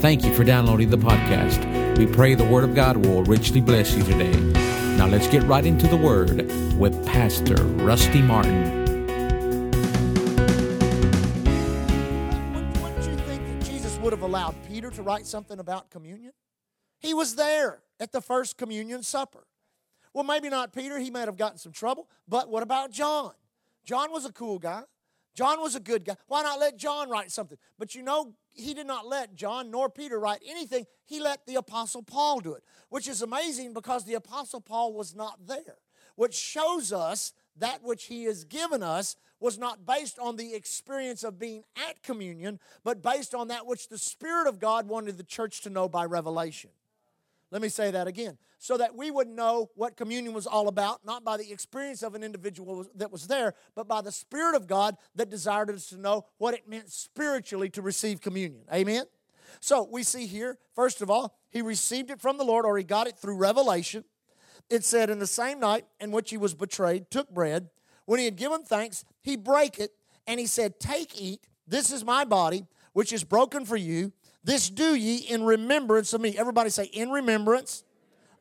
[0.00, 1.98] Thank you for downloading the podcast.
[1.98, 4.34] We pray the Word of God will richly bless you today.
[4.96, 8.80] Now let's get right into the Word with Pastor Rusty Martin.
[12.80, 16.32] Wouldn't you think that Jesus would have allowed Peter to write something about communion?
[16.98, 19.46] He was there at the first communion supper.
[20.14, 23.32] Well, maybe not Peter, he might have gotten some trouble, but what about John?
[23.84, 24.84] John was a cool guy.
[25.34, 26.16] John was a good guy.
[26.26, 27.58] Why not let John write something?
[27.78, 30.86] But you know, he did not let John nor Peter write anything.
[31.06, 35.14] He let the Apostle Paul do it, which is amazing because the Apostle Paul was
[35.14, 35.78] not there,
[36.16, 41.24] which shows us that which he has given us was not based on the experience
[41.24, 45.24] of being at communion, but based on that which the Spirit of God wanted the
[45.24, 46.70] church to know by revelation.
[47.50, 48.38] Let me say that again.
[48.62, 52.14] So that we would know what communion was all about, not by the experience of
[52.14, 55.96] an individual that was there, but by the Spirit of God that desired us to
[55.96, 58.62] know what it meant spiritually to receive communion.
[58.70, 59.04] Amen?
[59.60, 62.84] So we see here, first of all, he received it from the Lord or he
[62.84, 64.04] got it through revelation.
[64.68, 67.70] It said, In the same night in which he was betrayed, took bread.
[68.04, 69.92] When he had given thanks, he brake it,
[70.26, 74.12] and he said, Take, eat, this is my body, which is broken for you.
[74.44, 76.36] This do ye in remembrance of me.
[76.36, 77.84] Everybody say, In remembrance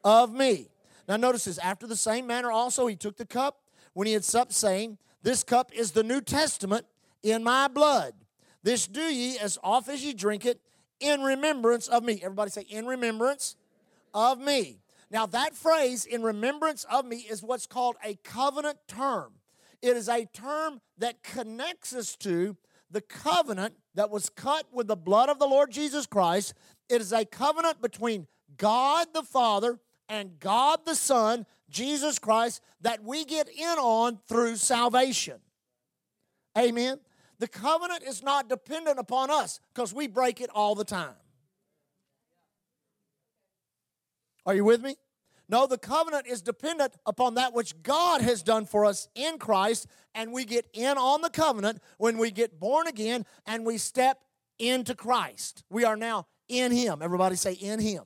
[0.03, 0.69] of me.
[1.07, 3.61] Now, notice this after the same manner also he took the cup
[3.93, 6.85] when he had supped, saying, This cup is the New Testament
[7.23, 8.13] in my blood.
[8.63, 10.61] This do ye as oft as ye drink it
[10.99, 12.19] in remembrance of me.
[12.23, 13.55] Everybody say, In remembrance
[14.13, 14.81] of me.
[15.11, 19.33] Now, that phrase, in remembrance of me, is what's called a covenant term.
[19.81, 22.55] It is a term that connects us to
[22.91, 26.53] the covenant that was cut with the blood of the Lord Jesus Christ.
[26.89, 28.27] It is a covenant between
[28.57, 34.55] God the Father and God the Son, Jesus Christ, that we get in on through
[34.57, 35.39] salvation.
[36.57, 36.99] Amen.
[37.37, 41.15] The covenant is not dependent upon us because we break it all the time.
[44.45, 44.95] Are you with me?
[45.47, 49.87] No, the covenant is dependent upon that which God has done for us in Christ,
[50.13, 54.19] and we get in on the covenant when we get born again and we step
[54.59, 55.63] into Christ.
[55.69, 57.01] We are now in Him.
[57.01, 58.03] Everybody say, in Him.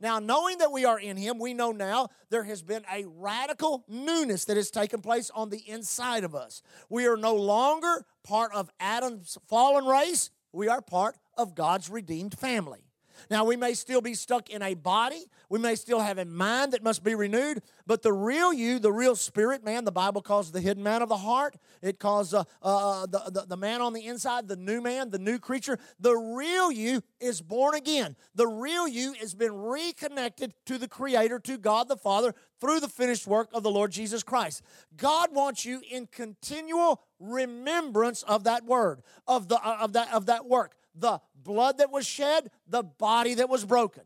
[0.00, 3.84] Now, knowing that we are in Him, we know now there has been a radical
[3.88, 6.62] newness that has taken place on the inside of us.
[6.88, 12.38] We are no longer part of Adam's fallen race, we are part of God's redeemed
[12.38, 12.89] family.
[13.30, 15.26] Now, we may still be stuck in a body.
[15.48, 17.62] We may still have a mind that must be renewed.
[17.86, 21.08] But the real you, the real spirit man, the Bible calls the hidden man of
[21.08, 21.56] the heart.
[21.82, 25.18] It calls uh, uh, the, the, the man on the inside, the new man, the
[25.18, 25.78] new creature.
[25.98, 28.16] The real you is born again.
[28.34, 32.88] The real you has been reconnected to the Creator, to God the Father, through the
[32.88, 34.62] finished work of the Lord Jesus Christ.
[34.96, 40.26] God wants you in continual remembrance of that word, of, the, uh, of, that, of
[40.26, 44.04] that work the blood that was shed, the body that was broken.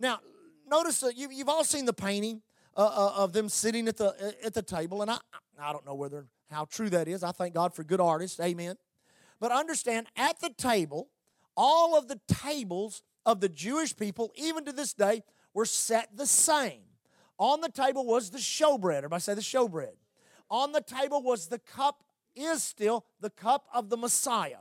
[0.00, 0.20] Now,
[0.68, 2.42] notice that you, have all seen the painting
[2.76, 5.18] uh, uh, of them sitting at the uh, at the table, and I
[5.60, 7.22] I don't know whether how true that is.
[7.22, 8.76] I thank God for good artists, Amen.
[9.40, 11.08] But understand, at the table,
[11.56, 15.22] all of the tables of the Jewish people, even to this day,
[15.54, 16.82] were set the same.
[17.38, 18.98] On the table was the showbread.
[18.98, 19.94] Everybody say the showbread.
[20.50, 22.04] On the table was the cup,
[22.34, 24.58] is still the cup of the Messiah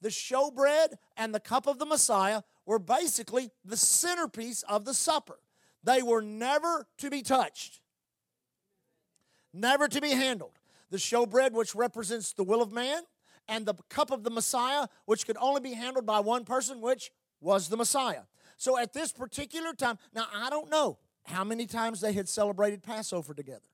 [0.00, 5.38] the showbread and the cup of the Messiah were basically the centerpiece of the supper.
[5.82, 7.80] They were never to be touched,
[9.52, 10.58] never to be handled.
[10.90, 13.02] The showbread, which represents the will of man,
[13.48, 17.10] and the cup of the Messiah, which could only be handled by one person, which
[17.40, 18.22] was the Messiah.
[18.56, 22.82] So at this particular time, now I don't know how many times they had celebrated
[22.82, 23.68] Passover together.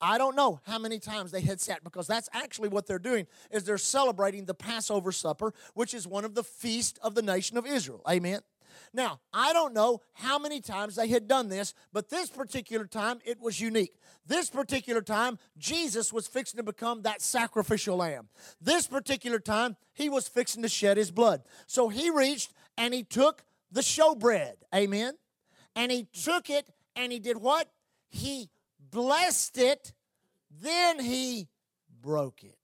[0.00, 3.26] I don't know how many times they had sat because that's actually what they're doing
[3.50, 7.56] is they're celebrating the Passover supper, which is one of the feast of the nation
[7.56, 8.02] of Israel.
[8.08, 8.40] Amen.
[8.92, 13.20] Now, I don't know how many times they had done this, but this particular time
[13.24, 13.94] it was unique.
[14.26, 18.28] This particular time, Jesus was fixing to become that sacrificial lamb.
[18.60, 21.42] This particular time, he was fixing to shed his blood.
[21.66, 24.54] So he reached and he took the showbread.
[24.74, 25.14] Amen.
[25.74, 27.68] And he took it and he did what?
[28.08, 28.50] He
[28.90, 29.92] blessed it,
[30.62, 31.48] then he
[32.02, 32.58] broke it.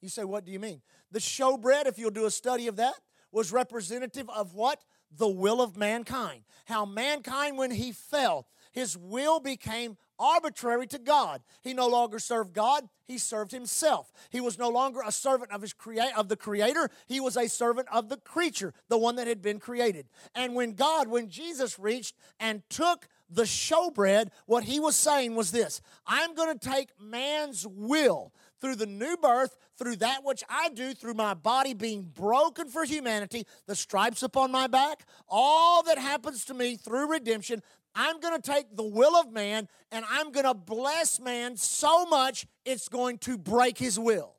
[0.00, 0.80] You say, what do you mean?
[1.10, 2.94] The showbread, if you'll do a study of that,
[3.32, 4.82] was representative of what?
[5.16, 6.42] The will of mankind.
[6.66, 11.42] How mankind, when he fell, his will became arbitrary to God.
[11.62, 14.12] He no longer served God, he served himself.
[14.30, 17.48] He was no longer a servant of his create of the creator, he was a
[17.48, 20.08] servant of the creature, the one that had been created.
[20.34, 25.52] And when God, when Jesus reached and took the showbread, what he was saying was
[25.52, 30.68] this I'm going to take man's will through the new birth, through that which I
[30.68, 35.98] do, through my body being broken for humanity, the stripes upon my back, all that
[35.98, 37.62] happens to me through redemption,
[37.94, 42.04] I'm going to take the will of man and I'm going to bless man so
[42.06, 44.36] much it's going to break his will.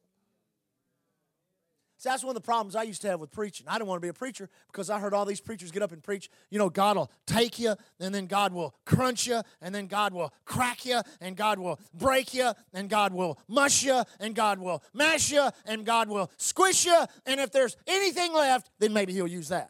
[2.02, 3.68] See, that's one of the problems I used to have with preaching.
[3.70, 5.92] I didn't want to be a preacher because I heard all these preachers get up
[5.92, 6.32] and preach.
[6.50, 10.12] You know, God will take you, and then God will crunch you, and then God
[10.12, 14.58] will crack you, and God will break you, and God will mush you, and God
[14.58, 17.06] will mash you, and God will squish you.
[17.28, 19.70] And if there's anything left, then maybe He'll use that.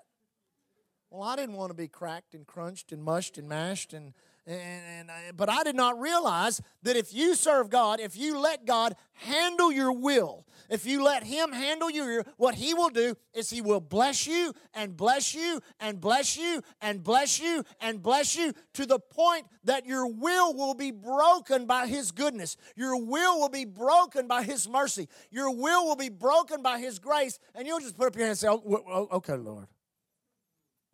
[1.09, 4.13] Well, I didn't want to be cracked and crunched and mushed and mashed and
[4.51, 8.65] and, and but I did not realize that if you serve God, if you let
[8.65, 13.49] God handle your will, if you let Him handle your, what He will do is
[13.49, 18.35] He will bless you and bless you and bless you and bless you and bless
[18.35, 22.57] you to the point that your will will be broken by His goodness.
[22.75, 25.07] Your will will be broken by His mercy.
[25.29, 28.31] Your will will be broken by His grace, and you'll just put up your hand
[28.31, 29.67] and say, oh, "Okay, Lord."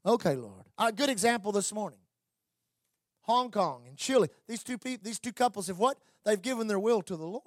[0.05, 0.63] Okay, Lord.
[0.77, 1.99] A good example this morning.
[3.27, 4.29] Hong Kong and Chile.
[4.47, 5.97] These two people, these two couples have what?
[6.25, 7.43] They've given their will to the Lord.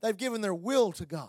[0.00, 1.28] They've given their will to God.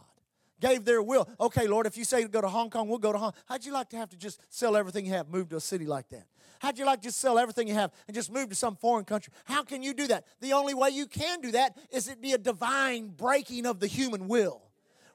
[0.59, 1.27] Gave their will.
[1.39, 3.33] Okay, Lord, if you say to go to Hong Kong, we'll go to Hong.
[3.47, 5.87] How'd you like to have to just sell everything you have, move to a city
[5.87, 6.27] like that?
[6.59, 9.03] How'd you like to just sell everything you have and just move to some foreign
[9.03, 9.33] country?
[9.45, 10.25] How can you do that?
[10.39, 13.87] The only way you can do that is it be a divine breaking of the
[13.87, 14.61] human will,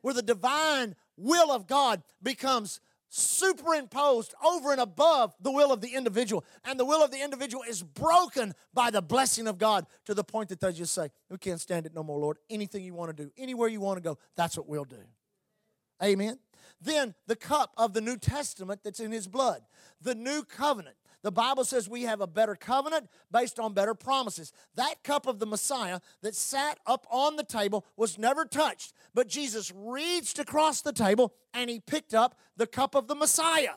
[0.00, 5.94] where the divine will of God becomes superimposed over and above the will of the
[5.94, 6.44] individual.
[6.64, 10.24] And the will of the individual is broken by the blessing of God to the
[10.24, 12.38] point that they just say, We can't stand it no more, Lord.
[12.50, 15.02] Anything you want to do, anywhere you want to go, that's what we'll do.
[16.02, 16.38] Amen.
[16.80, 19.62] Then the cup of the New Testament that's in his blood,
[20.00, 20.96] the new covenant.
[21.26, 24.52] The Bible says we have a better covenant based on better promises.
[24.76, 29.26] That cup of the Messiah that sat up on the table was never touched, but
[29.26, 33.74] Jesus reached across the table and he picked up the cup of the Messiah.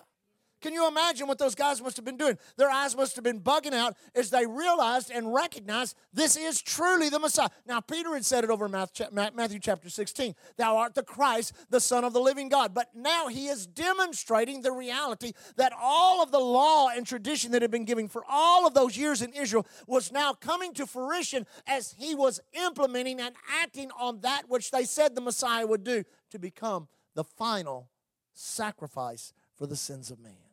[0.61, 2.37] Can you imagine what those guys must have been doing?
[2.57, 7.07] Their eyes must have been bugging out as they realized and recognized this is truly
[7.07, 7.49] the Messiah.
[7.65, 11.79] Now, Peter had said it over in Matthew chapter 16 Thou art the Christ, the
[11.79, 12.73] Son of the living God.
[12.73, 17.61] But now he is demonstrating the reality that all of the law and tradition that
[17.61, 21.45] had been given for all of those years in Israel was now coming to fruition
[21.67, 26.03] as he was implementing and acting on that which they said the Messiah would do
[26.31, 27.89] to become the final
[28.33, 30.48] sacrifice for the sins of man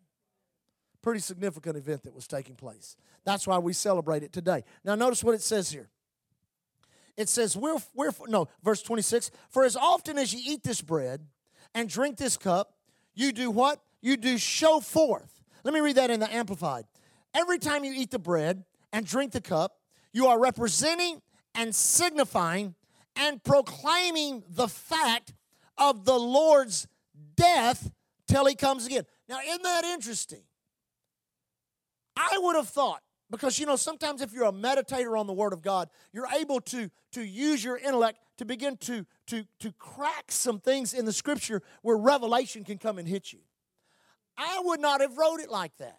[1.06, 2.96] pretty significant event that was taking place.
[3.24, 4.64] That's why we celebrate it today.
[4.84, 5.88] Now, notice what it says here.
[7.16, 11.24] It says, we're, we're, no, verse 26, for as often as you eat this bread
[11.76, 12.74] and drink this cup,
[13.14, 13.80] you do what?
[14.02, 15.44] You do show forth.
[15.62, 16.86] Let me read that in the Amplified.
[17.32, 19.76] Every time you eat the bread and drink the cup,
[20.12, 21.22] you are representing
[21.54, 22.74] and signifying
[23.14, 25.34] and proclaiming the fact
[25.78, 26.88] of the Lord's
[27.36, 27.92] death
[28.26, 29.04] till he comes again.
[29.28, 30.42] Now, isn't that interesting?
[32.36, 35.52] I would have thought, because you know, sometimes if you're a meditator on the Word
[35.52, 40.30] of God, you're able to, to use your intellect to begin to, to, to crack
[40.30, 43.38] some things in the Scripture where revelation can come and hit you.
[44.36, 45.98] I would not have wrote it like that.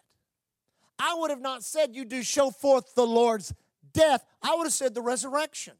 [0.98, 3.52] I would have not said you do show forth the Lord's
[3.92, 4.24] death.
[4.40, 5.74] I would have said the resurrection.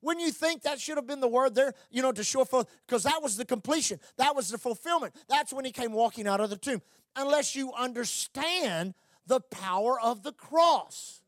[0.00, 2.68] When you think that should have been the word there, you know, to show forth,
[2.86, 5.14] because that was the completion, that was the fulfillment.
[5.28, 6.80] That's when he came walking out of the tomb.
[7.16, 8.94] Unless you understand
[9.26, 11.22] the power of the cross.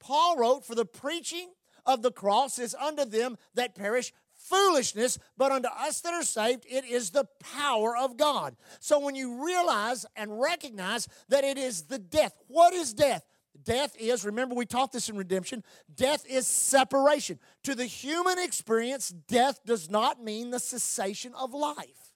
[0.00, 1.50] Paul wrote, For the preaching
[1.86, 6.66] of the cross is unto them that perish foolishness, but unto us that are saved,
[6.68, 8.56] it is the power of God.
[8.80, 13.24] So when you realize and recognize that it is the death, what is death?
[13.62, 15.62] Death is, remember we taught this in redemption,
[15.94, 17.38] death is separation.
[17.62, 22.12] To the human experience, death does not mean the cessation of life.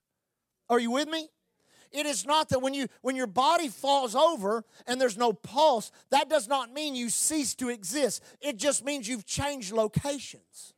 [0.69, 1.29] Are you with me?
[1.91, 5.91] It is not that when you when your body falls over and there's no pulse,
[6.11, 8.23] that does not mean you cease to exist.
[8.41, 10.75] It just means you've changed locations.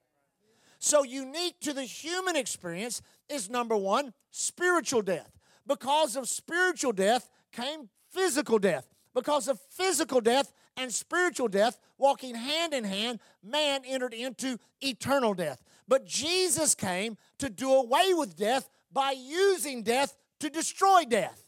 [0.79, 5.31] So unique to the human experience is number 1, spiritual death.
[5.67, 8.87] Because of spiritual death came physical death.
[9.15, 15.35] Because of physical death and spiritual death walking hand in hand, man entered into eternal
[15.35, 15.63] death.
[15.87, 21.43] But Jesus came to do away with death by using death to destroy death.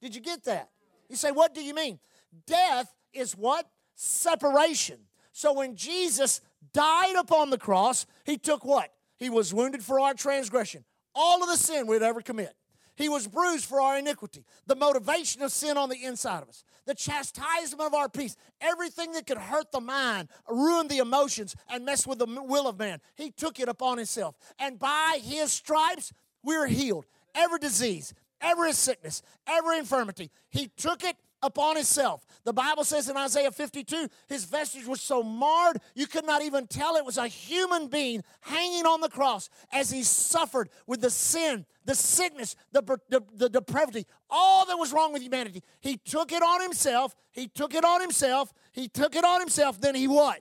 [0.00, 0.70] Did you get that?
[1.08, 1.98] You say, What do you mean?
[2.46, 3.68] Death is what?
[3.94, 4.98] Separation.
[5.32, 6.40] So when Jesus
[6.72, 8.92] died upon the cross, he took what?
[9.18, 10.84] He was wounded for our transgression,
[11.14, 12.54] all of the sin we'd ever commit.
[12.96, 14.44] He was bruised for our iniquity.
[14.66, 19.12] The motivation of sin on the inside of us, the chastisement of our peace, everything
[19.12, 23.00] that could hurt the mind, ruin the emotions, and mess with the will of man.
[23.14, 24.34] He took it upon himself.
[24.58, 26.12] And by his stripes,
[26.42, 27.06] we're healed.
[27.34, 32.24] Every disease, every sickness, every infirmity, he took it upon himself.
[32.44, 36.66] The Bible says in Isaiah 52, his vestige was so marred you could not even
[36.66, 41.10] tell it was a human being hanging on the cross as he suffered with the
[41.10, 45.62] sin, the sickness, the, the, the depravity, all that was wrong with humanity.
[45.80, 47.14] He took it on himself.
[47.30, 48.52] He took it on himself.
[48.72, 49.80] He took it on himself.
[49.80, 50.40] Then he what?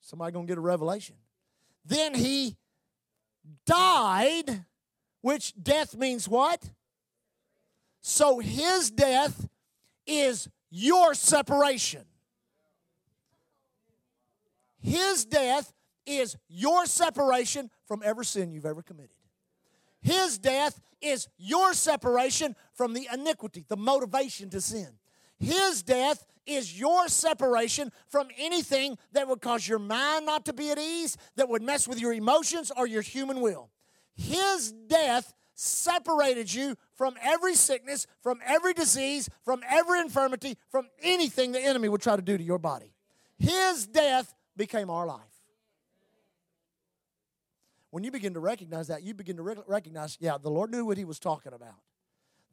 [0.00, 1.16] Somebody gonna get a revelation.
[1.84, 2.56] Then he
[3.64, 4.64] died,
[5.26, 6.70] which death means what?
[8.00, 9.48] So his death
[10.06, 12.04] is your separation.
[14.80, 15.72] His death
[16.06, 19.16] is your separation from every sin you've ever committed.
[20.00, 24.90] His death is your separation from the iniquity, the motivation to sin.
[25.40, 30.70] His death is your separation from anything that would cause your mind not to be
[30.70, 33.70] at ease, that would mess with your emotions or your human will.
[34.16, 41.52] His death separated you from every sickness, from every disease, from every infirmity, from anything
[41.52, 42.92] the enemy would try to do to your body.
[43.38, 45.20] His death became our life.
[47.90, 50.98] When you begin to recognize that, you begin to recognize, yeah, the Lord knew what
[50.98, 51.76] He was talking about.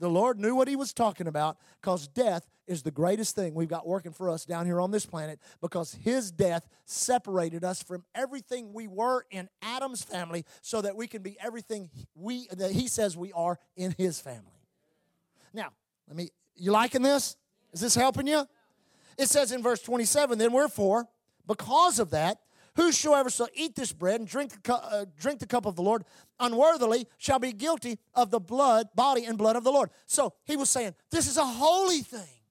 [0.03, 3.69] The Lord knew what he was talking about because death is the greatest thing we've
[3.69, 8.03] got working for us down here on this planet because his death separated us from
[8.13, 12.89] everything we were in Adam's family so that we can be everything we that he
[12.89, 14.59] says we are in his family.
[15.53, 15.69] Now,
[16.09, 17.37] let me you liking this?
[17.71, 18.45] Is this helping you?
[19.17, 21.07] It says in verse 27, then wherefore,
[21.47, 22.39] because of that,
[22.75, 25.83] Whosoever shall eat this bread and drink the, cup, uh, drink the cup of the
[25.83, 26.05] Lord
[26.39, 29.91] unworthily shall be guilty of the blood, body, and blood of the Lord.
[30.07, 32.41] So he was saying, This is a holy thing.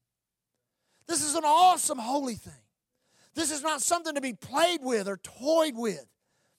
[1.09, 2.52] This is an awesome holy thing.
[3.35, 6.07] This is not something to be played with or toyed with.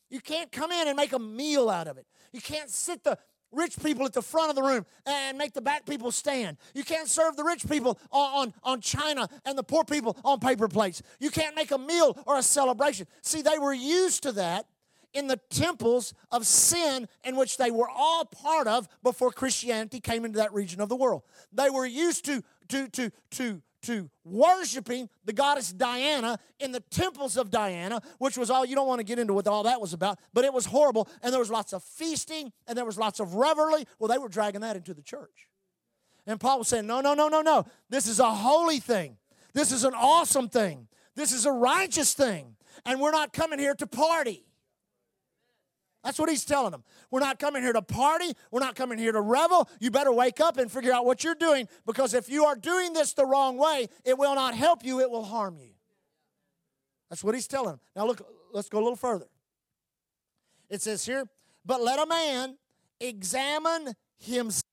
[0.09, 2.05] You can't come in and make a meal out of it.
[2.31, 3.17] You can't sit the
[3.53, 6.57] rich people at the front of the room and make the back people stand.
[6.73, 10.39] You can't serve the rich people on, on, on china and the poor people on
[10.39, 11.01] paper plates.
[11.19, 13.07] You can't make a meal or a celebration.
[13.21, 14.65] See, they were used to that
[15.13, 20.25] in the temples of sin in which they were all part of before Christianity came
[20.25, 21.23] into that region of the world.
[21.51, 27.37] They were used to to to to to worshiping the goddess Diana in the temples
[27.37, 29.93] of Diana, which was all, you don't want to get into what all that was
[29.93, 31.07] about, but it was horrible.
[31.21, 33.85] And there was lots of feasting and there was lots of revelry.
[33.99, 35.47] Well, they were dragging that into the church.
[36.25, 37.65] And Paul was saying, no, no, no, no, no.
[37.89, 39.17] This is a holy thing.
[39.53, 40.87] This is an awesome thing.
[41.15, 42.55] This is a righteous thing.
[42.85, 44.45] And we're not coming here to party.
[46.03, 46.83] That's what he's telling them.
[47.11, 48.33] We're not coming here to party.
[48.51, 49.69] We're not coming here to revel.
[49.79, 52.91] You better wake up and figure out what you're doing because if you are doing
[52.91, 55.69] this the wrong way, it will not help you, it will harm you.
[57.09, 57.79] That's what he's telling them.
[57.95, 59.27] Now, look, let's go a little further.
[60.69, 61.25] It says here,
[61.65, 62.57] but let a man
[62.99, 64.63] examine himself.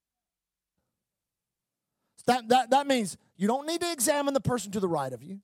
[2.27, 5.23] That, that, that means you don't need to examine the person to the right of
[5.23, 5.41] you.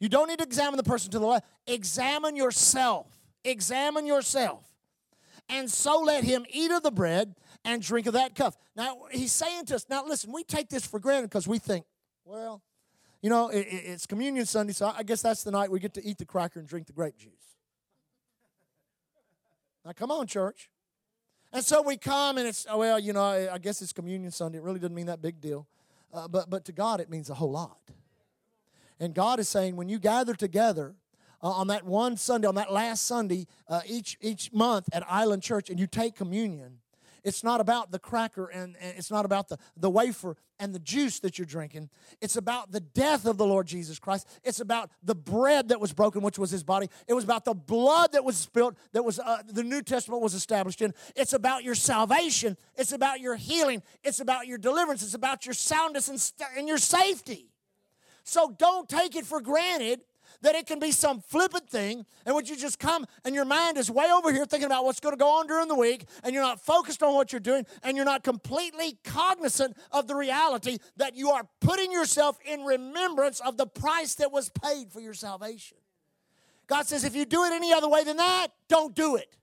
[0.00, 1.46] You don't need to examine the person to the left.
[1.66, 3.06] Examine yourself.
[3.44, 4.75] Examine yourself
[5.48, 7.34] and so let him eat of the bread
[7.64, 8.54] and drink of that cup.
[8.76, 11.84] Now, he's saying to us, now listen, we take this for granted because we think,
[12.24, 12.62] well,
[13.22, 16.04] you know, it, it's Communion Sunday, so I guess that's the night we get to
[16.04, 17.32] eat the cracker and drink the grape juice.
[19.84, 20.70] Now, come on, church.
[21.52, 24.58] And so we come and it's, oh, well, you know, I guess it's Communion Sunday.
[24.58, 25.66] It really doesn't mean that big deal.
[26.12, 27.78] Uh, but, but to God, it means a whole lot.
[28.98, 30.96] And God is saying, when you gather together,
[31.42, 35.42] uh, on that one Sunday, on that last Sunday uh, each, each month at Island
[35.42, 36.78] Church, and you take communion,
[37.26, 40.78] it's not about the cracker and, and, it's not about the, the wafer and the
[40.78, 41.90] juice that you're drinking.
[42.20, 44.28] It's about the death of the Lord Jesus Christ.
[44.44, 46.88] It's about the bread that was broken, which was his body.
[47.08, 50.34] It was about the blood that was spilled, that was uh, the New Testament was
[50.34, 50.94] established in.
[51.16, 52.56] It's about your salvation.
[52.76, 53.82] It's about your healing.
[54.04, 55.02] It's about your deliverance.
[55.02, 57.50] It's about your soundness and, st- and your safety.
[58.22, 60.00] So don't take it for granted
[60.46, 63.76] that it can be some flippant thing and would you just come and your mind
[63.76, 66.32] is way over here thinking about what's going to go on during the week and
[66.32, 70.78] you're not focused on what you're doing and you're not completely cognizant of the reality
[70.98, 75.14] that you are putting yourself in remembrance of the price that was paid for your
[75.14, 75.78] salvation.
[76.68, 79.36] God says, if you do it any other way than that, don't do it.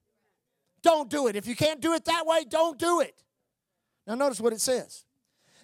[0.83, 1.35] Don't do it.
[1.35, 3.23] If you can't do it that way, don't do it.
[4.07, 5.03] Now, notice what it says.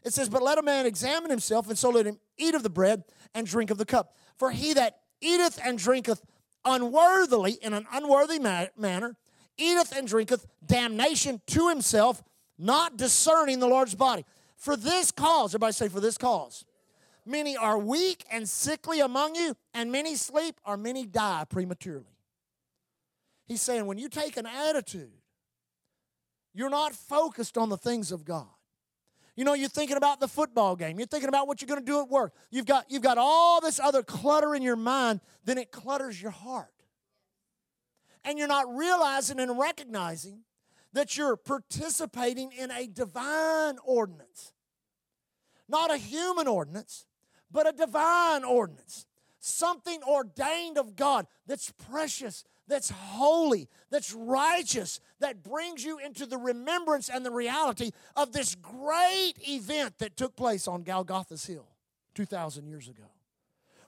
[0.03, 2.69] It says, But let a man examine himself, and so let him eat of the
[2.69, 3.03] bread
[3.33, 4.15] and drink of the cup.
[4.37, 6.21] For he that eateth and drinketh
[6.65, 9.15] unworthily in an unworthy ma- manner,
[9.57, 12.23] eateth and drinketh damnation to himself,
[12.57, 14.25] not discerning the Lord's body.
[14.57, 16.65] For this cause, everybody say, for this cause.
[17.25, 22.17] Many are weak and sickly among you, and many sleep, or many die prematurely.
[23.47, 25.11] He's saying when you take an attitude,
[26.53, 28.47] you're not focused on the things of God.
[29.39, 30.99] You know, you're thinking about the football game.
[30.99, 32.33] You're thinking about what you're going to do at work.
[32.51, 36.31] You've got, you've got all this other clutter in your mind, then it clutters your
[36.31, 36.73] heart.
[38.25, 40.41] And you're not realizing and recognizing
[40.91, 44.51] that you're participating in a divine ordinance.
[45.69, 47.05] Not a human ordinance,
[47.49, 49.05] but a divine ordinance.
[49.39, 56.37] Something ordained of God that's precious, that's holy, that's righteous, that brings you into the
[56.37, 61.67] remembrance and the reality of this great event that took place on Golgotha's Hill
[62.15, 63.03] 2,000 years ago.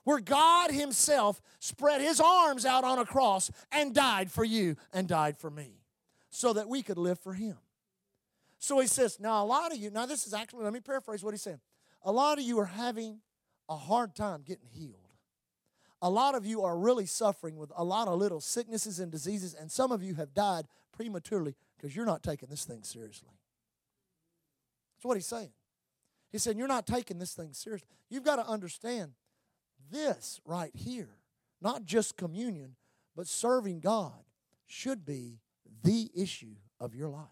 [0.04, 5.06] Where God Himself spread His arms out on a cross and died for you and
[5.06, 5.80] died for me
[6.28, 7.56] so that we could live for Him.
[8.58, 11.22] So He says, now a lot of you, now this is actually, let me paraphrase
[11.22, 11.60] what He's saying.
[12.04, 13.20] A lot of you are having
[13.68, 15.01] a hard time getting healed
[16.02, 19.54] a lot of you are really suffering with a lot of little sicknesses and diseases,
[19.54, 23.30] and some of you have died prematurely because you're not taking this thing seriously.
[24.96, 25.52] That's what he's saying.
[26.32, 27.88] He's saying, You're not taking this thing seriously.
[28.10, 29.12] You've got to understand
[29.90, 31.10] this right here,
[31.60, 32.74] not just communion,
[33.16, 34.24] but serving God
[34.66, 35.38] should be
[35.84, 37.26] the issue of your life.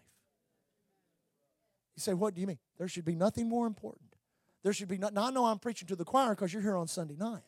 [1.95, 2.59] You say, What do you mean?
[2.77, 4.15] There should be nothing more important.
[4.63, 5.13] There should be not.
[5.13, 7.41] Now, I know I'm preaching to the choir because you're here on Sunday night.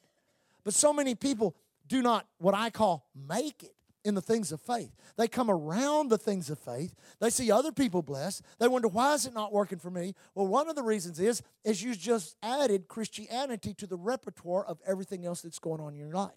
[0.63, 1.55] But so many people
[1.87, 4.91] do not, what I call, make it in the things of faith.
[5.17, 6.93] They come around the things of faith.
[7.19, 8.41] They see other people blessed.
[8.59, 10.13] They wonder, why is it not working for me?
[10.35, 14.79] Well, one of the reasons is, is you just added Christianity to the repertoire of
[14.85, 16.31] everything else that's going on in your life.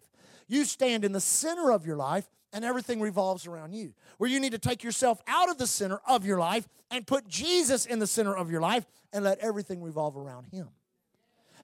[0.48, 3.94] You stand in the center of your life and everything revolves around you.
[4.18, 7.26] Where you need to take yourself out of the center of your life and put
[7.26, 10.68] Jesus in the center of your life and let everything revolve around him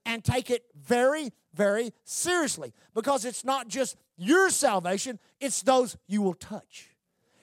[0.05, 6.23] and take it very, very seriously because it's not just your salvation, it's those you
[6.23, 6.91] will touch.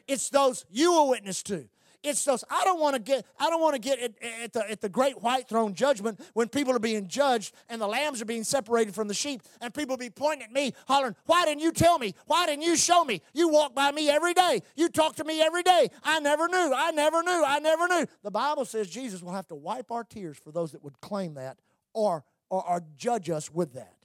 [0.08, 1.70] It's those you will witness to.
[2.02, 4.14] It's those I don't want to get I don't want to get at,
[4.44, 7.88] at, the at the great white throne judgment when people are being judged and the
[7.88, 11.44] lambs are being separated from the sheep and people be pointing at me hollering, "Why
[11.44, 12.16] didn't you tell me?
[12.26, 13.22] Why didn't you show me?
[13.34, 14.62] You walk by me every day.
[14.78, 15.90] You talk to me every day.
[16.02, 16.72] I never knew.
[16.74, 17.44] I never knew.
[17.46, 20.72] I never knew." The Bible says Jesus will have to wipe our tears for those
[20.72, 21.60] that would claim that
[21.94, 23.96] or or, or judge us with that.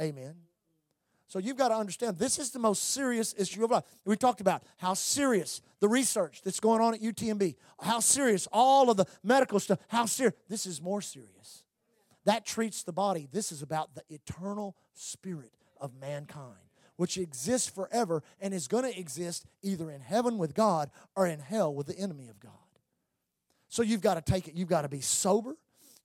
[0.00, 0.34] Amen.
[1.28, 3.84] So you've got to understand this is the most serious issue of life.
[4.06, 8.90] We talked about how serious the research that's going on at UTMB, how serious all
[8.90, 10.34] of the medical stuff, how serious.
[10.48, 11.64] This is more serious.
[12.24, 13.28] That treats the body.
[13.30, 16.56] This is about the eternal spirit of mankind,
[16.96, 21.40] which exists forever and is going to exist either in heaven with God or in
[21.40, 22.52] hell with the enemy of God.
[23.68, 25.56] So you've got to take it, you've got to be sober,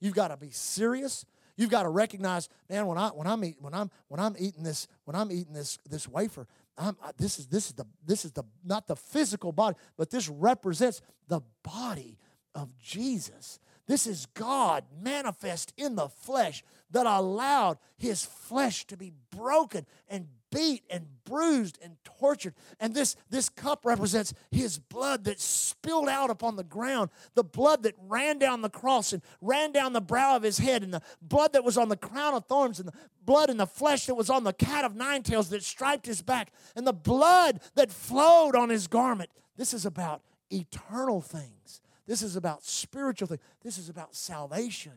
[0.04, 1.26] You've got to be serious.
[1.56, 4.62] You've got to recognize, man, when I when I'm eat, when I'm when I'm eating
[4.62, 6.46] this when I'm eating this this wafer,
[6.78, 10.28] I'm, this is this is the this is the not the physical body, but this
[10.28, 12.18] represents the body
[12.54, 13.62] of Jesus.
[13.88, 20.28] This is God manifest in the flesh that allowed his flesh to be broken and
[20.54, 22.54] beat and bruised and tortured.
[22.80, 27.84] And this, this cup represents his blood that spilled out upon the ground, the blood
[27.84, 31.02] that ran down the cross and ran down the brow of his head, and the
[31.22, 32.94] blood that was on the crown of thorns, and the
[33.26, 36.22] blood and the flesh that was on the cat of nine tails that striped his
[36.22, 39.30] back, and the blood that flowed on his garment.
[39.58, 41.82] This is about eternal things.
[42.06, 43.42] This is about spiritual things.
[43.64, 44.94] This is about salvation.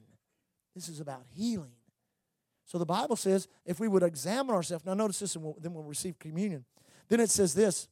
[0.75, 1.76] This is about healing.
[2.67, 5.73] So the Bible says if we would examine ourselves, now notice this, and we'll, then
[5.73, 6.65] we'll receive communion.
[7.09, 7.89] Then it says this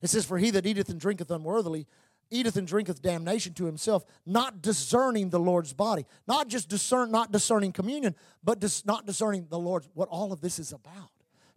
[0.00, 1.86] it says, For he that eateth and drinketh unworthily
[2.30, 6.06] eateth and drinketh damnation to himself, not discerning the Lord's body.
[6.26, 10.40] Not just discern, not discerning communion, but dis, not discerning the Lord's, what all of
[10.40, 11.10] this is about.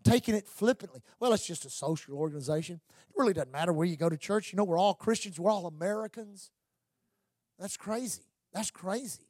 [0.04, 1.02] Taking it flippantly.
[1.20, 2.80] Well, it's just a social organization.
[3.10, 4.52] It really doesn't matter where you go to church.
[4.52, 6.50] You know, we're all Christians, we're all Americans.
[7.60, 8.24] That's crazy.
[8.54, 9.22] That's crazy.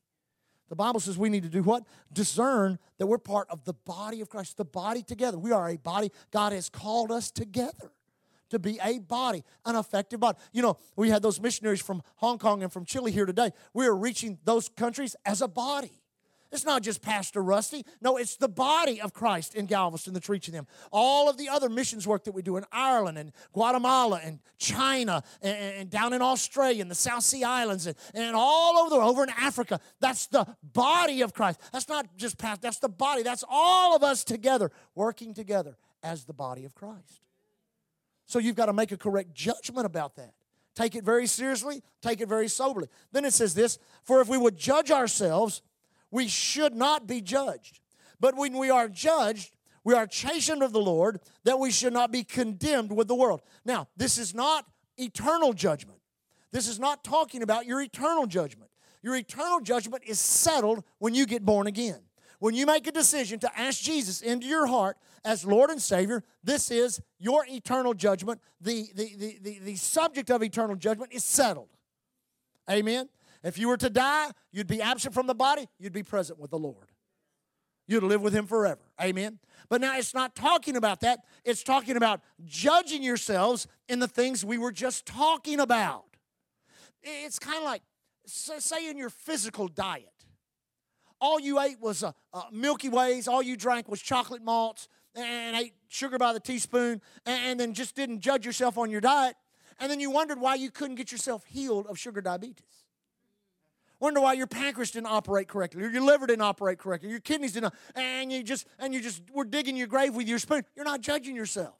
[0.71, 1.83] The Bible says we need to do what?
[2.13, 5.37] Discern that we're part of the body of Christ, the body together.
[5.37, 6.13] We are a body.
[6.31, 7.91] God has called us together
[8.51, 10.37] to be a body, an effective body.
[10.53, 13.51] You know, we had those missionaries from Hong Kong and from Chile here today.
[13.73, 16.00] We are reaching those countries as a body.
[16.51, 17.85] It's not just Pastor Rusty.
[18.01, 20.67] No, it's the body of Christ in Galveston that's reaching them.
[20.91, 25.23] All of the other missions work that we do in Ireland and Guatemala and China
[25.41, 28.97] and, and down in Australia and the South Sea Islands and, and all over the
[28.97, 29.79] over in Africa.
[30.01, 31.61] That's the body of Christ.
[31.71, 33.23] That's not just Pastor, that's the body.
[33.23, 37.21] That's all of us together working together as the body of Christ.
[38.25, 40.33] So you've got to make a correct judgment about that.
[40.73, 42.87] Take it very seriously, take it very soberly.
[43.11, 45.61] Then it says this For if we would judge ourselves,
[46.11, 47.79] we should not be judged.
[48.19, 52.11] But when we are judged, we are chastened of the Lord, that we should not
[52.11, 53.41] be condemned with the world.
[53.65, 54.65] Now, this is not
[54.97, 55.99] eternal judgment.
[56.51, 58.69] This is not talking about your eternal judgment.
[59.01, 62.01] Your eternal judgment is settled when you get born again.
[62.39, 66.23] When you make a decision to ask Jesus into your heart as Lord and Savior,
[66.43, 68.41] this is your eternal judgment.
[68.59, 71.69] The, the, the, the, the subject of eternal judgment is settled.
[72.69, 73.09] Amen.
[73.43, 76.51] If you were to die, you'd be absent from the body, you'd be present with
[76.51, 76.91] the Lord.
[77.87, 78.81] You'd live with Him forever.
[79.01, 79.39] Amen.
[79.67, 84.45] But now it's not talking about that, it's talking about judging yourselves in the things
[84.45, 86.05] we were just talking about.
[87.01, 87.81] It's kind of like,
[88.25, 90.11] say, in your physical diet
[91.21, 95.55] all you ate was uh, uh, Milky Ways, all you drank was chocolate malts, and
[95.55, 99.35] ate sugar by the teaspoon, and then just didn't judge yourself on your diet,
[99.79, 102.80] and then you wondered why you couldn't get yourself healed of sugar diabetes.
[104.01, 107.53] Wonder why your pancreas didn't operate correctly, or your liver didn't operate correctly, your kidneys
[107.53, 110.63] didn't, and you just and you just were digging your grave with your spoon.
[110.75, 111.75] You're not judging yourself.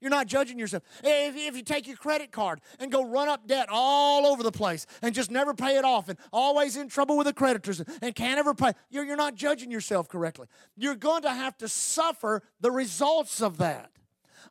[0.00, 0.82] You're not judging yourself.
[1.02, 4.52] If, if, you take your credit card and go run up debt all over the
[4.52, 8.14] place and just never pay it off and always in trouble with the creditors and
[8.14, 10.46] can't ever pay, you're, you're not judging yourself correctly.
[10.76, 13.90] You're going to have to suffer the results of that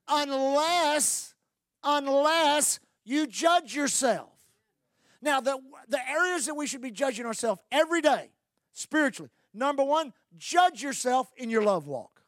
[0.10, 1.34] unless,
[1.82, 4.37] unless you judge yourself.
[5.28, 5.60] Now, the,
[5.90, 8.30] the areas that we should be judging ourselves every day,
[8.72, 12.22] spiritually, number one, judge yourself in your love walk.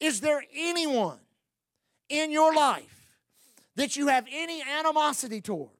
[0.00, 1.18] Is there anyone
[2.08, 3.18] in your life
[3.74, 5.76] that you have any animosity toward?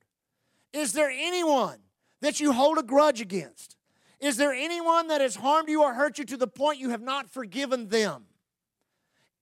[0.74, 1.78] Is there anyone
[2.20, 3.78] that you hold a grudge against?
[4.20, 7.00] Is there anyone that has harmed you or hurt you to the point you have
[7.00, 8.26] not forgiven them?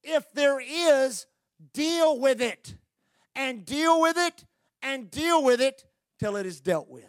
[0.04, 1.26] If there is,
[1.72, 2.76] deal with it
[3.34, 4.44] and deal with it
[4.80, 5.84] and deal with it
[6.24, 7.04] till it is dealt with.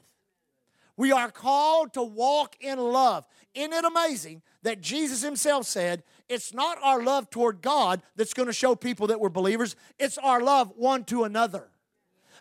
[0.98, 3.26] We are called to walk in love.
[3.54, 8.48] Isn't it amazing that Jesus himself said, it's not our love toward God that's going
[8.48, 11.70] to show people that we're believers, it's our love one to another.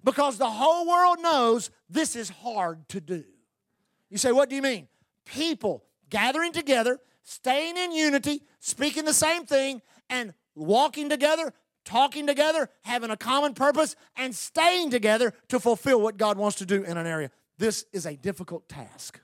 [0.02, 3.22] Because the whole world knows this is hard to do.
[4.10, 4.88] You say, what do you mean?
[5.24, 11.52] People gathering together, staying in unity, speaking the same thing, and walking together,
[11.84, 16.66] talking together, having a common purpose, and staying together to fulfill what God wants to
[16.66, 17.30] do in an area.
[17.58, 19.20] This is a difficult task.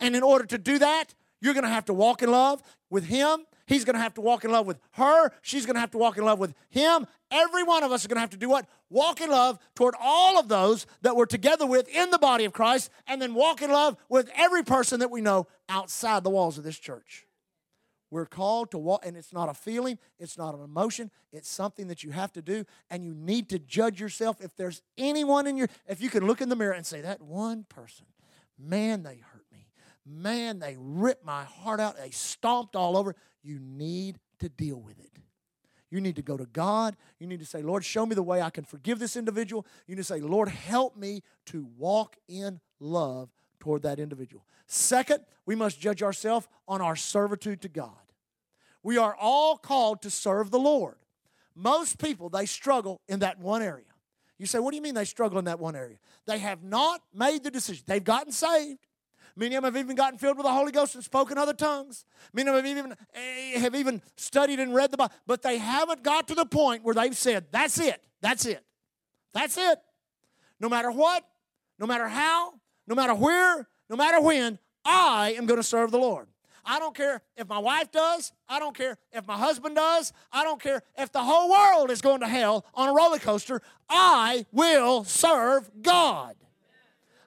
[0.00, 3.04] And in order to do that, you're going to have to walk in love with
[3.04, 3.46] Him.
[3.66, 5.32] He's going to have to walk in love with her.
[5.42, 7.06] She's going to have to walk in love with him.
[7.30, 8.68] Every one of us is going to have to do what?
[8.90, 12.52] Walk in love toward all of those that we're together with in the body of
[12.52, 16.58] Christ, and then walk in love with every person that we know outside the walls
[16.58, 17.26] of this church.
[18.16, 21.88] We're called to walk, and it's not a feeling, it's not an emotion, it's something
[21.88, 24.40] that you have to do, and you need to judge yourself.
[24.40, 27.20] If there's anyone in your, if you can look in the mirror and say, that
[27.20, 28.06] one person,
[28.58, 29.68] man, they hurt me.
[30.06, 31.98] Man, they ripped my heart out.
[31.98, 33.14] They stomped all over.
[33.42, 35.10] You need to deal with it.
[35.90, 36.96] You need to go to God.
[37.18, 39.66] You need to say, Lord, show me the way I can forgive this individual.
[39.86, 43.28] You need to say, Lord, help me to walk in love
[43.60, 44.46] toward that individual.
[44.66, 47.90] Second, we must judge ourselves on our servitude to God.
[48.86, 50.94] We are all called to serve the Lord.
[51.56, 53.82] Most people, they struggle in that one area.
[54.38, 55.96] You say, what do you mean they struggle in that one area?
[56.24, 57.82] They have not made the decision.
[57.88, 58.78] They've gotten saved.
[59.34, 62.04] Many of them have even gotten filled with the Holy Ghost and spoken other tongues.
[62.32, 65.58] Many of them have even, eh, have even studied and read the Bible, but they
[65.58, 68.64] haven't got to the point where they've said, That's it, that's it,
[69.34, 69.80] that's it.
[70.60, 71.24] No matter what,
[71.80, 72.52] no matter how,
[72.86, 76.28] no matter where, no matter when, I am going to serve the Lord.
[76.66, 78.32] I don't care if my wife does.
[78.48, 80.12] I don't care if my husband does.
[80.32, 83.62] I don't care if the whole world is going to hell on a roller coaster.
[83.88, 86.34] I will serve God.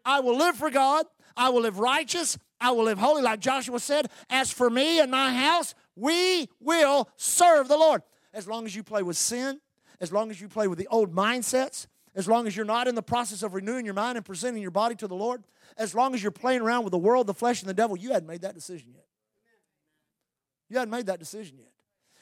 [0.05, 1.05] I will live for God.
[1.37, 2.37] I will live righteous.
[2.59, 4.09] I will live holy, like Joshua said.
[4.29, 8.01] As for me and my house, we will serve the Lord.
[8.33, 9.61] As long as you play with sin,
[10.01, 12.95] as long as you play with the old mindsets, as long as you're not in
[12.95, 15.43] the process of renewing your mind and presenting your body to the Lord,
[15.77, 18.11] as long as you're playing around with the world, the flesh, and the devil, you
[18.11, 19.05] hadn't made that decision yet.
[20.69, 21.71] You hadn't made that decision yet.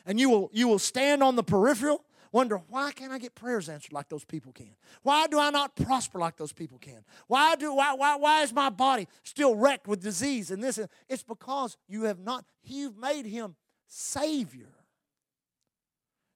[0.06, 3.70] And you will, you will stand on the peripheral wonder why can't I get prayers
[3.70, 4.76] answered like those people can?
[5.02, 7.04] Why do I not prosper like those people can?
[7.28, 10.80] Why do why why why is my body still wrecked with disease and this?
[11.10, 13.56] It's because you have not you've made him
[13.88, 14.70] savior.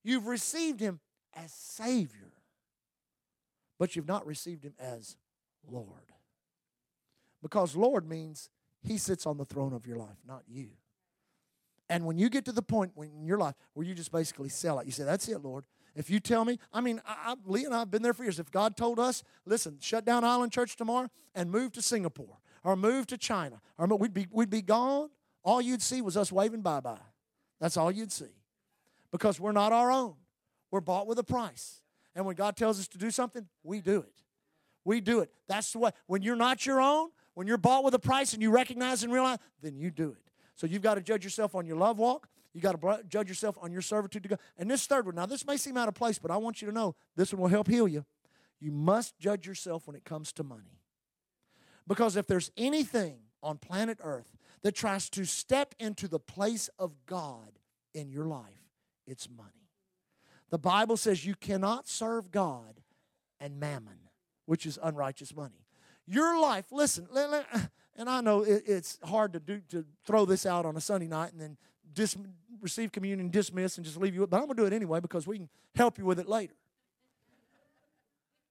[0.03, 0.99] You've received him
[1.35, 2.31] as savior.
[3.77, 5.17] But you've not received him as
[5.69, 5.87] Lord.
[7.41, 8.49] Because Lord means
[8.83, 10.69] he sits on the throne of your life, not you.
[11.91, 14.79] And when you get to the point in your life where you just basically sell
[14.79, 15.65] it, you say, That's it, Lord.
[15.93, 18.23] If you tell me, I mean, I, I, Lee and I have been there for
[18.23, 18.39] years.
[18.39, 22.77] If God told us, listen, shut down Island Church tomorrow and move to Singapore or
[22.77, 25.09] move to China, or we'd be, we'd be gone,
[25.43, 26.97] all you'd see was us waving bye bye.
[27.59, 28.37] That's all you'd see.
[29.11, 30.13] Because we're not our own,
[30.71, 31.81] we're bought with a price.
[32.15, 34.23] And when God tells us to do something, we do it.
[34.85, 35.29] We do it.
[35.49, 35.91] That's the way.
[36.07, 39.11] When you're not your own, when you're bought with a price and you recognize and
[39.11, 40.30] realize, then you do it.
[40.55, 42.27] So you've got to judge yourself on your love walk.
[42.53, 44.39] You got to judge yourself on your servitude to God.
[44.57, 46.67] And this third one, now this may seem out of place, but I want you
[46.67, 48.05] to know this one will help heal you.
[48.59, 50.79] You must judge yourself when it comes to money.
[51.87, 56.93] Because if there's anything on planet Earth that tries to step into the place of
[57.05, 57.59] God
[57.93, 58.69] in your life,
[59.07, 59.69] it's money.
[60.51, 62.81] The Bible says you cannot serve God
[63.39, 64.09] and mammon,
[64.45, 65.65] which is unrighteous money.
[66.05, 67.07] Your life, listen,
[67.97, 71.33] and I know it's hard to do to throw this out on a Sunday night
[71.33, 71.57] and then
[71.93, 72.15] dis,
[72.61, 74.25] receive communion, dismiss, and just leave you.
[74.25, 76.53] But I'm going to do it anyway because we can help you with it later.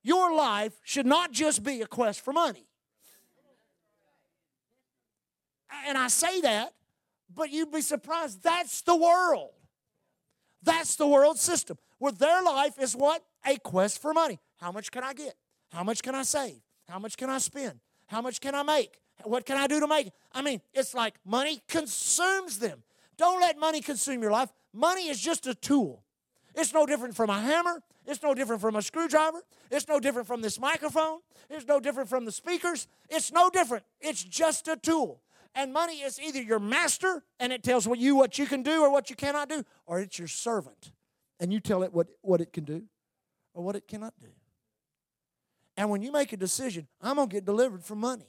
[0.03, 2.66] Your life should not just be a quest for money.
[5.87, 6.72] And I say that,
[7.35, 8.42] but you'd be surprised.
[8.42, 9.50] That's the world.
[10.62, 13.22] That's the world system where their life is what?
[13.46, 14.38] A quest for money.
[14.59, 15.35] How much can I get?
[15.70, 16.61] How much can I save?
[16.88, 17.81] How much can I spend?
[18.07, 18.98] How much can I make?
[19.24, 20.11] What can I do to make?
[20.33, 22.83] I mean, it's like money consumes them.
[23.16, 24.50] Don't let money consume your life.
[24.72, 26.02] Money is just a tool.
[26.54, 27.83] It's no different from a hammer.
[28.06, 29.42] It's no different from a screwdriver.
[29.70, 31.20] It's no different from this microphone.
[31.48, 32.88] It's no different from the speakers.
[33.09, 33.85] It's no different.
[34.00, 35.20] It's just a tool.
[35.54, 38.90] And money is either your master and it tells you what you can do or
[38.90, 40.92] what you cannot do, or it's your servant
[41.40, 42.85] and you tell it what, what it can do
[43.54, 44.28] or what it cannot do.
[45.76, 48.28] And when you make a decision, I'm going to get delivered from money.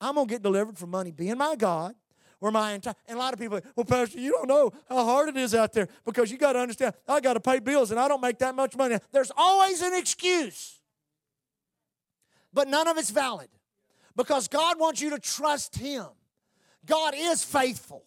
[0.00, 1.94] I'm going to get delivered from money being my God
[2.40, 5.28] or my entire and a lot of people well pastor you don't know how hard
[5.28, 7.98] it is out there because you got to understand i got to pay bills and
[7.98, 8.98] i don't make that much money.
[9.12, 10.78] There's always an excuse
[12.52, 13.48] but none of it's valid
[14.14, 16.06] because god wants you to trust him.
[16.84, 18.04] God is faithful.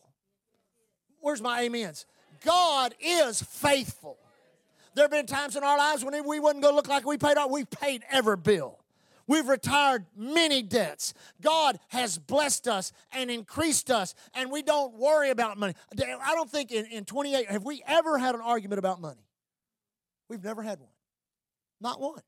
[1.20, 2.06] Where's my amens?
[2.46, 4.18] God is faithful.
[4.96, 7.38] There have been times in our lives when we wouldn't go look like we paid
[7.38, 8.79] our we paid every bill
[9.30, 11.14] We've retired many debts.
[11.40, 15.76] God has blessed us and increased us, and we don't worry about money.
[15.92, 19.22] I don't think in, in 28, have we ever had an argument about money?
[20.30, 20.90] We've never had one.
[21.80, 22.24] Not one.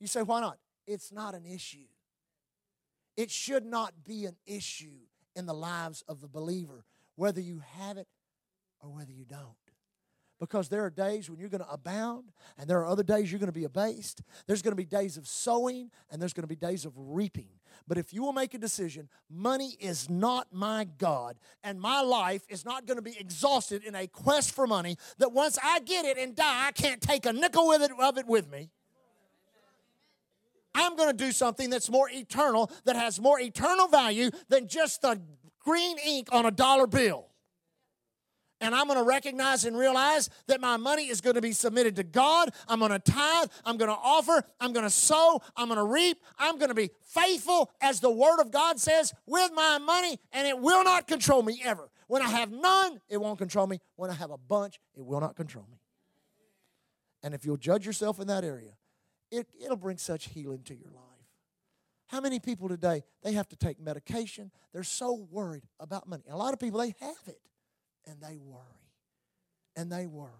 [0.00, 0.58] You say, why not?
[0.84, 1.86] It's not an issue.
[3.16, 4.98] It should not be an issue
[5.36, 8.08] in the lives of the believer, whether you have it
[8.80, 9.69] or whether you don't
[10.40, 13.38] because there are days when you're going to abound and there are other days you're
[13.38, 14.22] going to be abased.
[14.46, 17.50] There's going to be days of sowing and there's going to be days of reaping.
[17.86, 22.42] But if you will make a decision, money is not my God, and my life
[22.48, 26.04] is not going to be exhausted in a quest for money that once I get
[26.04, 28.70] it and die, I can't take a nickel with it, of it with me.
[30.74, 35.02] I'm going to do something that's more eternal, that has more eternal value than just
[35.02, 35.20] the
[35.60, 37.29] green ink on a dollar bill
[38.60, 41.96] and I'm going to recognize and realize that my money is going to be submitted
[41.96, 42.50] to God.
[42.68, 43.48] I'm going to tithe.
[43.64, 44.44] I'm going to offer.
[44.60, 45.40] I'm going to sow.
[45.56, 46.18] I'm going to reap.
[46.38, 50.46] I'm going to be faithful, as the Word of God says, with my money, and
[50.46, 51.90] it will not control me ever.
[52.06, 53.80] When I have none, it won't control me.
[53.96, 55.78] When I have a bunch, it will not control me.
[57.22, 58.72] And if you'll judge yourself in that area,
[59.30, 61.04] it, it'll bring such healing to your life.
[62.08, 64.50] How many people today, they have to take medication?
[64.72, 66.24] They're so worried about money.
[66.28, 67.38] a lot of people, they have it
[68.06, 68.64] and they worry.
[69.76, 70.30] And they worry.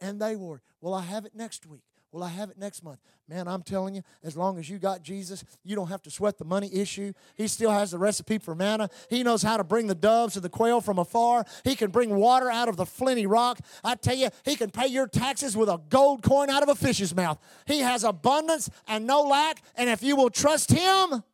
[0.00, 0.60] And they worry.
[0.80, 1.82] Will I have it next week?
[2.14, 3.00] Will I have it next month?
[3.28, 6.38] Man, I'm telling you, as long as you got Jesus, you don't have to sweat
[6.38, 7.12] the money issue.
[7.34, 8.88] He still has the recipe for manna.
[9.10, 11.44] He knows how to bring the doves and the quail from afar.
[11.64, 13.58] He can bring water out of the flinty rock.
[13.82, 16.76] I tell you, He can pay your taxes with a gold coin out of a
[16.76, 17.36] fish's mouth.
[17.66, 19.60] He has abundance and no lack.
[19.74, 21.24] And if you will trust Him,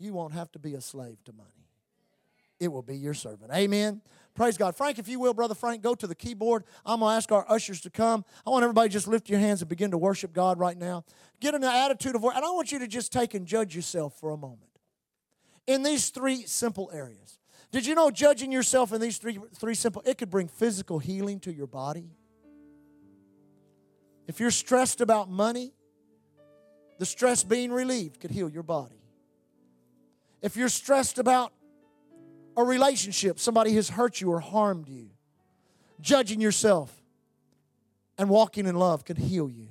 [0.00, 1.50] you won't have to be a slave to money.
[2.58, 3.52] It will be your servant.
[3.54, 4.00] Amen.
[4.38, 4.76] Praise God.
[4.76, 6.62] Frank, if you will, Brother Frank, go to the keyboard.
[6.86, 8.24] I'm going to ask our ushers to come.
[8.46, 11.04] I want everybody just lift your hands and begin to worship God right now.
[11.40, 14.16] Get in the attitude of, and I want you to just take and judge yourself
[14.20, 14.70] for a moment.
[15.66, 17.40] In these three simple areas.
[17.72, 21.40] Did you know judging yourself in these three, three simple, it could bring physical healing
[21.40, 22.12] to your body?
[24.28, 25.72] If you're stressed about money,
[27.00, 29.02] the stress being relieved could heal your body.
[30.42, 31.52] If you're stressed about
[32.58, 35.10] a relationship, somebody has hurt you or harmed you,
[36.00, 36.92] judging yourself
[38.18, 39.68] and walking in love can heal you.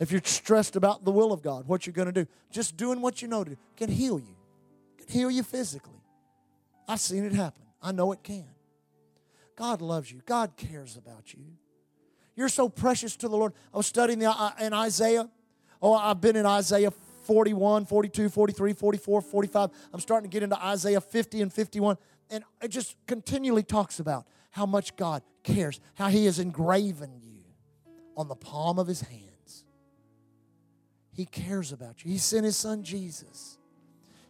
[0.00, 3.00] If you're stressed about the will of God, what you're going to do, just doing
[3.00, 4.34] what you know to do can heal you,
[4.98, 6.02] can heal you physically.
[6.88, 7.62] I've seen it happen.
[7.80, 8.48] I know it can.
[9.54, 10.22] God loves you.
[10.26, 11.44] God cares about you.
[12.34, 13.52] You're so precious to the Lord.
[13.72, 15.30] I was studying the, uh, in Isaiah.
[15.80, 16.90] Oh, I've been in Isaiah
[17.24, 19.70] 41, 42, 43, 44, 45.
[19.92, 21.96] I'm starting to get into Isaiah 50 and 51.
[22.30, 27.42] And it just continually talks about how much God cares, how He has engraven you
[28.16, 29.64] on the palm of His hands.
[31.12, 32.10] He cares about you.
[32.10, 33.58] He sent His Son Jesus.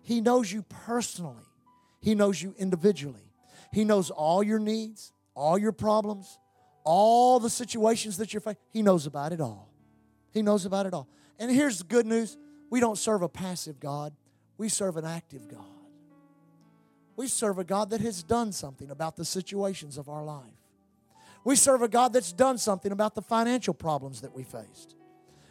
[0.02, 1.44] He knows you personally,
[2.00, 3.32] He knows you individually.
[3.72, 6.38] He knows all your needs, all your problems,
[6.84, 8.58] all the situations that you're facing.
[8.70, 9.68] He knows about it all.
[10.32, 11.08] He knows about it all.
[11.38, 12.36] And here's the good news
[12.74, 14.12] we don't serve a passive God,
[14.58, 15.60] we serve an active God.
[17.14, 20.58] We serve a God that has done something about the situations of our life.
[21.44, 24.96] We serve a God that's done something about the financial problems that we faced.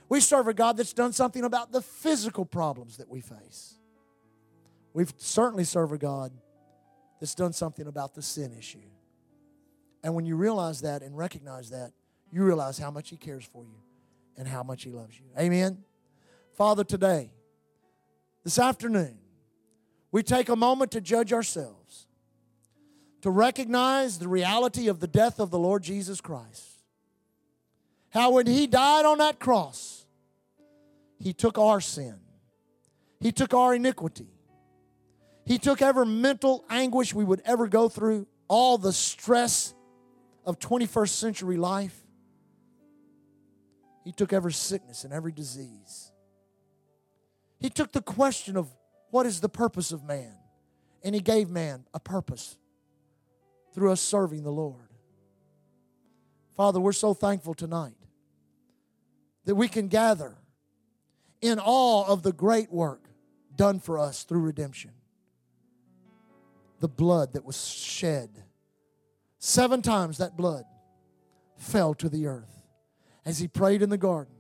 [0.10, 3.76] We serve a God that's done something about the physical problems that we face.
[4.94, 6.34] We certainly serve a God
[7.22, 8.90] that's done something about the sin issue.
[10.04, 11.94] And when you realize that and recognize that,
[12.34, 13.80] you realize how much He cares for you
[14.36, 15.28] and how much He loves you.
[15.40, 15.86] Amen.
[16.54, 17.32] Father, today,
[18.44, 19.18] this afternoon,
[20.12, 22.06] we take a moment to judge ourselves,
[23.22, 26.84] to recognize the reality of the death of the Lord Jesus Christ.
[28.12, 30.06] How when He died on that cross,
[31.20, 32.20] He took our sin,
[33.20, 34.30] He took our iniquity,
[35.46, 39.74] He took every mental anguish we would ever go through, all the stress
[40.46, 42.00] of 21st century life.
[44.04, 46.13] He took every sickness and every disease.
[47.64, 48.68] He took the question of
[49.10, 50.36] what is the purpose of man?
[51.02, 52.58] And He gave man a purpose
[53.74, 54.90] through us serving the Lord.
[56.58, 57.96] Father, we're so thankful tonight
[59.46, 60.36] that we can gather
[61.42, 63.08] in awe of the great work
[63.56, 64.92] done for us through redemption.
[66.82, 68.44] The blood that was shed.
[69.40, 70.66] Seven times that blood
[71.58, 72.62] fell to the earth
[73.26, 74.33] as he prayed in the garden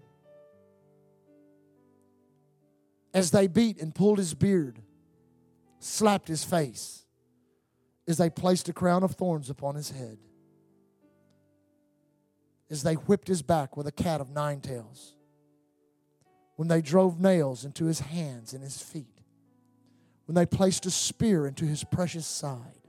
[3.13, 4.79] as they beat and pulled his beard,
[5.79, 7.05] slapped his face,
[8.07, 10.17] as they placed a crown of thorns upon his head,
[12.69, 15.15] as they whipped his back with a cat of nine tails,
[16.55, 19.21] when they drove nails into his hands and his feet,
[20.25, 22.81] when they placed a spear into his precious side,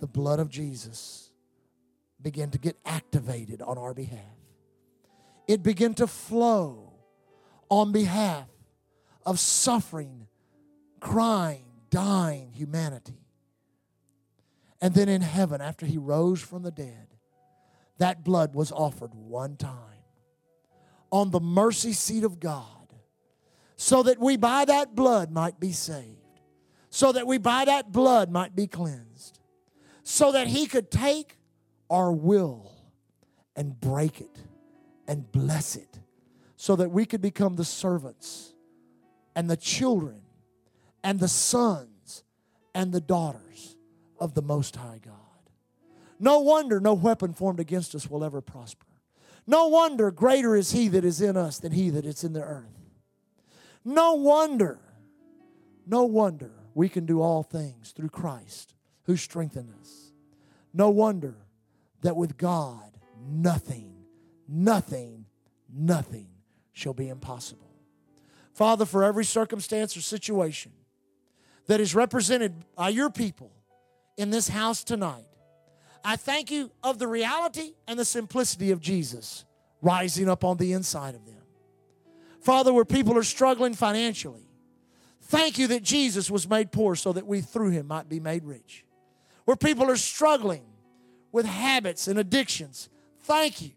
[0.00, 1.30] the blood of Jesus
[2.20, 4.20] began to get activated on our behalf.
[5.46, 6.92] It began to flow
[7.68, 8.46] on behalf
[9.24, 10.26] of suffering,
[11.00, 13.20] crying, dying humanity.
[14.80, 17.08] And then in heaven, after he rose from the dead,
[17.98, 19.76] that blood was offered one time
[21.10, 22.66] on the mercy seat of God
[23.76, 26.40] so that we by that blood might be saved,
[26.90, 29.38] so that we by that blood might be cleansed,
[30.02, 31.36] so that he could take
[31.90, 32.72] our will
[33.56, 34.38] and break it
[35.06, 35.98] and bless it,
[36.56, 38.51] so that we could become the servants
[39.34, 40.20] and the children
[41.02, 42.24] and the sons
[42.74, 43.76] and the daughters
[44.18, 45.16] of the Most High God.
[46.18, 48.86] No wonder no weapon formed against us will ever prosper.
[49.46, 52.42] No wonder greater is He that is in us than He that is in the
[52.42, 52.78] earth.
[53.84, 54.78] No wonder,
[55.86, 60.12] no wonder we can do all things through Christ who strengthened us.
[60.72, 61.34] No wonder
[62.02, 62.96] that with God,
[63.28, 63.92] nothing,
[64.48, 65.26] nothing,
[65.72, 66.28] nothing
[66.72, 67.71] shall be impossible.
[68.54, 70.72] Father, for every circumstance or situation
[71.66, 73.50] that is represented by your people
[74.16, 75.24] in this house tonight,
[76.04, 79.44] I thank you of the reality and the simplicity of Jesus
[79.80, 81.36] rising up on the inside of them.
[82.40, 84.48] Father, where people are struggling financially,
[85.22, 88.44] thank you that Jesus was made poor so that we through him might be made
[88.44, 88.84] rich.
[89.44, 90.64] Where people are struggling
[91.30, 92.88] with habits and addictions,
[93.20, 93.70] thank you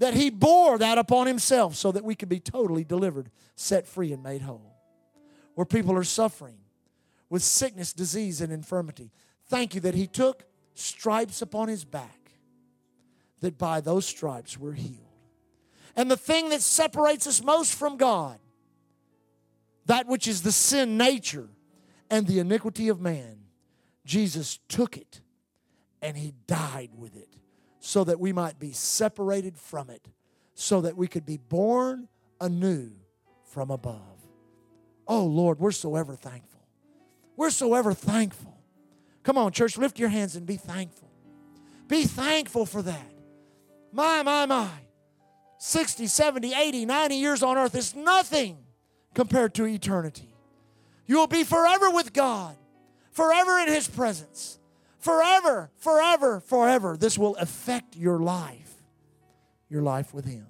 [0.00, 4.12] that he bore that upon himself so that we could be totally delivered, set free,
[4.12, 4.74] and made whole.
[5.54, 6.56] Where people are suffering
[7.28, 9.12] with sickness, disease, and infirmity,
[9.48, 12.32] thank you that he took stripes upon his back,
[13.40, 14.96] that by those stripes we're healed.
[15.94, 18.38] And the thing that separates us most from God,
[19.84, 21.48] that which is the sin nature
[22.08, 23.40] and the iniquity of man,
[24.06, 25.20] Jesus took it
[26.00, 27.36] and he died with it
[27.80, 30.06] so that we might be separated from it,
[30.54, 32.08] so that we could be born
[32.40, 32.92] anew
[33.44, 34.00] from above.
[35.08, 36.60] Oh Lord, we're so ever thankful.
[37.36, 38.56] We're so ever thankful.
[39.22, 41.10] Come on, church, lift your hands and be thankful.
[41.88, 43.12] Be thankful for that.
[43.92, 44.68] My, my, my.
[45.58, 48.58] 60, 70, 80, 90 years on earth is nothing
[49.14, 50.32] compared to eternity.
[51.06, 52.56] You will be forever with God,
[53.10, 54.59] forever in His presence,
[55.00, 56.96] forever, forever, forever.
[56.96, 58.72] This will affect your life,
[59.68, 60.46] your life with Him.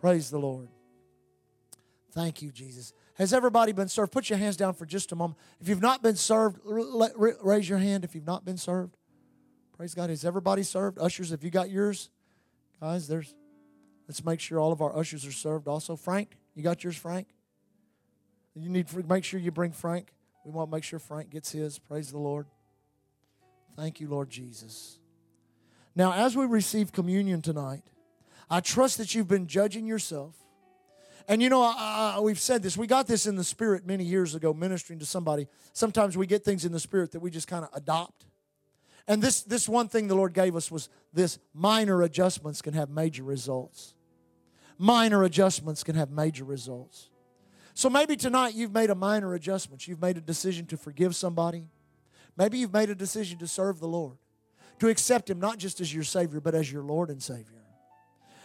[0.00, 0.68] Praise the Lord.
[2.12, 2.92] Thank you, Jesus.
[3.14, 4.12] Has everybody been served?
[4.12, 5.38] Put your hands down for just a moment.
[5.60, 8.96] If you've not been served, raise your hand if you've not been served.
[9.76, 10.10] Praise God.
[10.10, 10.98] Has everybody served?
[10.98, 12.10] Ushers, have you got yours?
[12.80, 13.34] Guys, there's
[14.08, 15.96] let's make sure all of our ushers are served also.
[15.96, 17.28] Frank, you got yours, Frank?
[18.54, 20.12] You need to make sure you bring Frank.
[20.44, 21.78] We want to make sure Frank gets his.
[21.78, 22.46] Praise the Lord.
[23.76, 24.98] Thank you, Lord Jesus.
[25.94, 27.82] Now, as we receive communion tonight,
[28.48, 30.34] I trust that you've been judging yourself.
[31.28, 32.76] And you know, I, I, we've said this.
[32.76, 35.46] We got this in the spirit many years ago, ministering to somebody.
[35.72, 38.26] Sometimes we get things in the spirit that we just kind of adopt.
[39.06, 42.90] And this, this one thing the Lord gave us was this minor adjustments can have
[42.90, 43.94] major results.
[44.78, 47.10] Minor adjustments can have major results.
[47.74, 49.86] So maybe tonight you've made a minor adjustment.
[49.86, 51.68] You've made a decision to forgive somebody.
[52.36, 54.16] Maybe you've made a decision to serve the Lord,
[54.78, 57.62] to accept Him not just as your Savior, but as your Lord and Savior.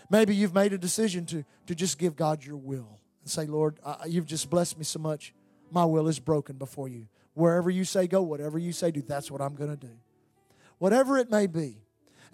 [0.09, 3.79] Maybe you've made a decision to, to just give God your will and say, Lord,
[4.07, 5.33] you've just blessed me so much.
[5.71, 7.07] My will is broken before you.
[7.33, 9.93] Wherever you say go, whatever you say do, that's what I'm going to do.
[10.77, 11.77] Whatever it may be,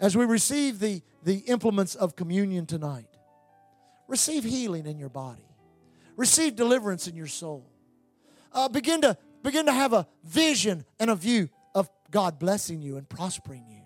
[0.00, 3.06] as we receive the, the implements of communion tonight,
[4.06, 5.46] receive healing in your body,
[6.16, 7.66] receive deliverance in your soul.
[8.52, 12.96] Uh, begin to begin to have a vision and a view of God blessing you
[12.96, 13.82] and prospering you.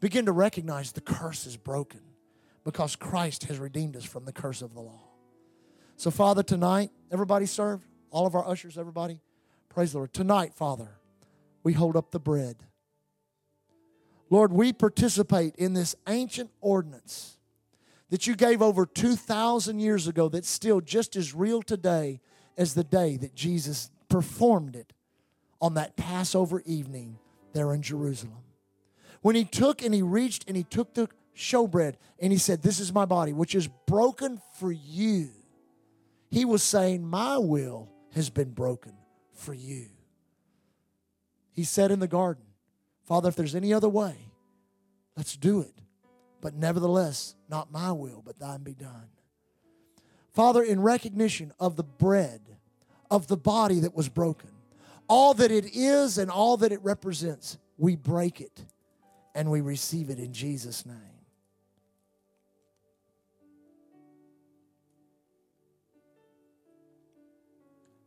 [0.00, 2.00] Begin to recognize the curse is broken
[2.64, 5.00] because Christ has redeemed us from the curse of the law.
[5.96, 9.20] So, Father, tonight, everybody served, all of our ushers, everybody,
[9.68, 10.12] praise the Lord.
[10.12, 10.98] Tonight, Father,
[11.62, 12.56] we hold up the bread.
[14.30, 17.38] Lord, we participate in this ancient ordinance
[18.10, 22.20] that you gave over 2,000 years ago that's still just as real today
[22.56, 24.92] as the day that Jesus performed it
[25.60, 27.18] on that Passover evening
[27.52, 28.44] there in Jerusalem.
[29.22, 32.78] When he took and he reached and he took the showbread and he said, This
[32.78, 35.30] is my body, which is broken for you.
[36.30, 38.92] He was saying, My will has been broken
[39.32, 39.86] for you.
[41.50, 42.44] He said in the garden,
[43.02, 44.14] Father, if there's any other way,
[45.16, 45.74] let's do it.
[46.40, 49.08] But nevertheless, not my will, but thine be done.
[50.32, 52.53] Father, in recognition of the bread,
[53.14, 54.50] of the body that was broken,
[55.08, 58.64] all that it is and all that it represents, we break it
[59.36, 60.96] and we receive it in Jesus' name.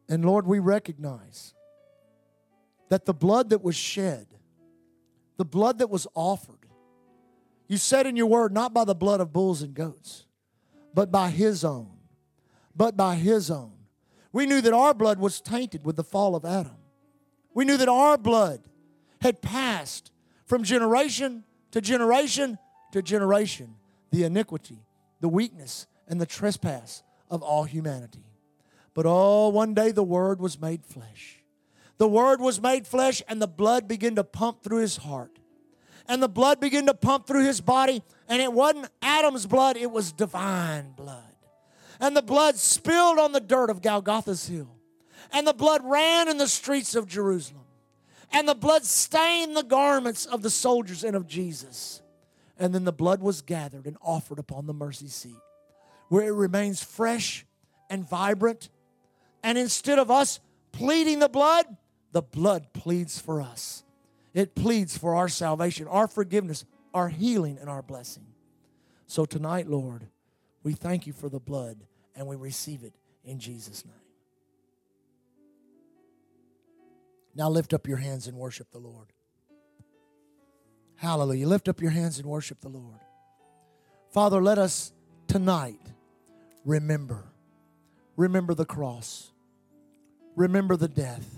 [0.10, 1.54] And Lord, we recognize
[2.90, 4.28] that the blood that was shed,
[5.38, 6.56] the blood that was offered,
[7.68, 10.26] you said in your word, not by the blood of bulls and goats,
[10.94, 11.92] but by his own.
[12.76, 13.77] But by his own.
[14.32, 16.78] We knew that our blood was tainted with the fall of Adam.
[17.54, 18.62] We knew that our blood
[19.22, 20.12] had passed
[20.46, 22.58] from generation to generation
[22.92, 23.76] to generation
[24.12, 24.86] the iniquity,
[25.20, 28.24] the weakness, and the trespass of all humanity.
[28.94, 31.44] But oh, one day the Word was made flesh.
[31.98, 35.40] The Word was made flesh, and the blood began to pump through his heart.
[36.08, 39.92] And the blood began to pump through his body, and it wasn't Adam's blood, it
[39.92, 41.37] was divine blood.
[42.00, 44.70] And the blood spilled on the dirt of Golgotha's hill.
[45.32, 47.64] And the blood ran in the streets of Jerusalem.
[48.32, 52.02] And the blood stained the garments of the soldiers and of Jesus.
[52.60, 55.36] And then the blood was gathered and offered upon the mercy seat,
[56.10, 57.46] where it remains fresh
[57.90, 58.70] and vibrant
[59.44, 60.40] and instead of us
[60.72, 61.66] pleading the blood,
[62.12, 63.84] the blood pleads for us.
[64.34, 68.26] It pleads for our salvation, our forgiveness, our healing, and our blessing.
[69.06, 70.08] So tonight, Lord,
[70.68, 71.78] we thank you for the blood
[72.14, 72.94] and we receive it
[73.24, 73.94] in Jesus' name.
[77.34, 79.14] Now lift up your hands and worship the Lord.
[80.98, 81.48] Hallelujah.
[81.48, 83.00] Lift up your hands and worship the Lord.
[84.12, 84.92] Father, let us
[85.30, 85.80] tonight
[86.66, 87.24] remember.
[88.18, 89.32] Remember the cross.
[90.36, 91.30] Remember the death.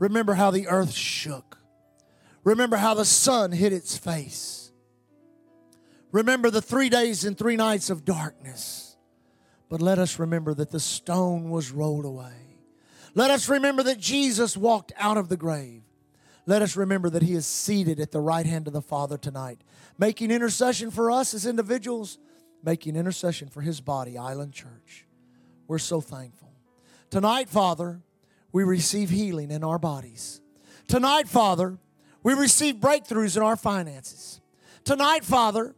[0.00, 1.58] Remember how the earth shook.
[2.42, 4.63] Remember how the sun hid its face.
[6.14, 8.96] Remember the three days and three nights of darkness.
[9.68, 12.60] But let us remember that the stone was rolled away.
[13.16, 15.82] Let us remember that Jesus walked out of the grave.
[16.46, 19.62] Let us remember that He is seated at the right hand of the Father tonight,
[19.98, 22.18] making intercession for us as individuals,
[22.62, 25.06] making intercession for His body, Island Church.
[25.66, 26.52] We're so thankful.
[27.10, 28.02] Tonight, Father,
[28.52, 30.40] we receive healing in our bodies.
[30.86, 31.76] Tonight, Father,
[32.22, 34.40] we receive breakthroughs in our finances.
[34.84, 35.74] Tonight, Father,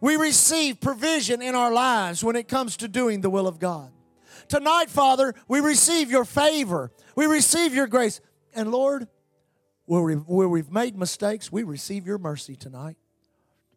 [0.00, 3.90] we receive provision in our lives when it comes to doing the will of God.
[4.48, 6.90] Tonight, Father, we receive your favor.
[7.14, 8.20] We receive your grace.
[8.54, 9.06] And Lord,
[9.84, 12.96] Where we've, where we've made mistakes, we receive your mercy tonight.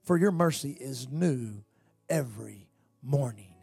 [0.03, 1.63] For your mercy is new
[2.07, 2.67] every
[3.01, 3.55] morning.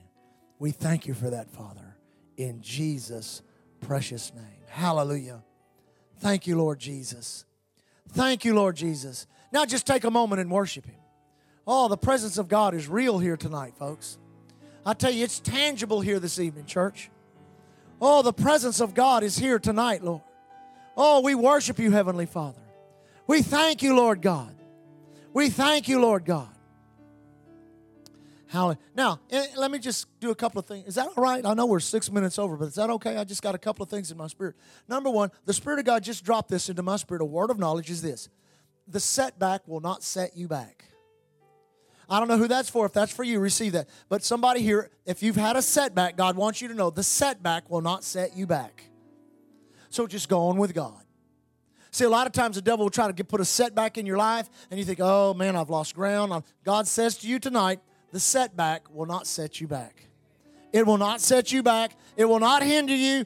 [0.58, 1.96] We thank you for that, Father,
[2.36, 3.42] in Jesus'
[3.80, 4.64] precious name.
[4.68, 5.42] Hallelujah.
[6.18, 7.44] Thank you, Lord Jesus.
[8.08, 9.26] Thank you, Lord Jesus.
[9.52, 10.99] Now just take a moment and worship Him.
[11.72, 14.18] Oh, the presence of God is real here tonight, folks.
[14.84, 17.10] I tell you, it's tangible here this evening, church.
[18.00, 20.22] Oh, the presence of God is here tonight, Lord.
[20.96, 22.60] Oh, we worship you, Heavenly Father.
[23.28, 24.52] We thank you, Lord God.
[25.32, 26.48] We thank you, Lord God.
[28.48, 28.78] Hallelujah.
[28.96, 30.88] Now, eh, let me just do a couple of things.
[30.88, 31.46] Is that all right?
[31.46, 33.16] I know we're six minutes over, but is that okay?
[33.16, 34.56] I just got a couple of things in my spirit.
[34.88, 37.22] Number one, the Spirit of God just dropped this into my spirit.
[37.22, 38.28] A word of knowledge is this
[38.88, 40.89] the setback will not set you back.
[42.10, 42.84] I don't know who that's for.
[42.86, 43.88] If that's for you, receive that.
[44.08, 47.70] But somebody here, if you've had a setback, God wants you to know the setback
[47.70, 48.84] will not set you back.
[49.90, 51.04] So just go on with God.
[51.92, 54.06] See, a lot of times the devil will try to get, put a setback in
[54.06, 56.44] your life, and you think, oh man, I've lost ground.
[56.64, 57.80] God says to you tonight,
[58.12, 60.06] the setback will not set you back.
[60.72, 61.96] It will not set you back.
[62.16, 63.24] It will not hinder you.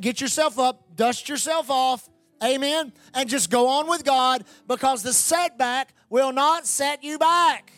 [0.00, 2.08] Get yourself up, dust yourself off.
[2.42, 2.92] Amen.
[3.12, 7.72] And just go on with God because the setback will not set you back.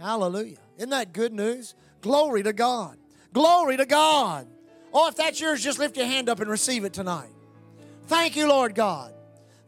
[0.00, 0.58] Hallelujah.
[0.76, 1.74] Isn't that good news?
[2.00, 2.96] Glory to God.
[3.32, 4.46] Glory to God.
[4.92, 7.28] Oh, if that's yours, just lift your hand up and receive it tonight.
[8.06, 9.12] Thank you, Lord God.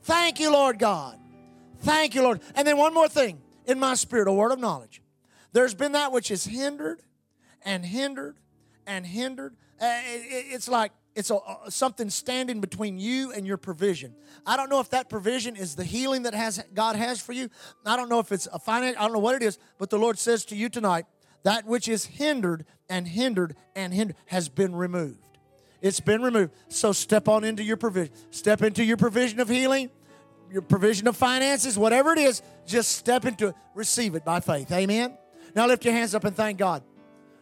[0.02, 1.18] Thank you, Lord God.
[1.80, 2.40] Thank you, Lord.
[2.54, 5.02] And then one more thing in my spirit, a word of knowledge.
[5.52, 7.02] There's been that which is hindered
[7.64, 8.38] and hindered
[8.86, 9.54] and hindered.
[9.80, 11.38] Uh, it's like it's a,
[11.68, 14.14] something standing between you and your provision.
[14.46, 17.50] I don't know if that provision is the healing that has God has for you.
[17.84, 18.96] I don't know if it's a finance.
[18.98, 21.04] I don't know what it is, but the Lord says to you tonight,
[21.42, 25.18] that which is hindered and hindered and hindered has been removed.
[25.80, 26.52] It's been removed.
[26.68, 28.14] So step on into your provision.
[28.30, 29.90] Step into your provision of healing,
[30.50, 32.40] your provision of finances, whatever it is.
[32.66, 33.54] Just step into it.
[33.74, 34.70] Receive it by faith.
[34.70, 35.18] Amen.
[35.54, 36.84] Now lift your hands up and thank God.